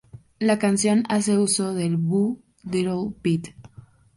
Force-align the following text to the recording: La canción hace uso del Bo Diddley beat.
La 0.39 0.57
canción 0.57 1.03
hace 1.09 1.37
uso 1.37 1.75
del 1.75 1.95
Bo 1.95 2.39
Diddley 2.63 3.13
beat. 3.21 3.49